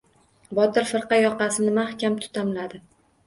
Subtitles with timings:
[0.59, 2.81] Botir firqa yoqasini mahkam tutamladi.